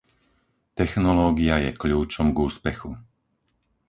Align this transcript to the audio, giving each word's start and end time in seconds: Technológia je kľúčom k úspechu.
Technológia 0.79 1.55
je 1.65 1.71
kľúčom 1.81 2.27
k 2.35 2.41
úspechu. 2.47 2.89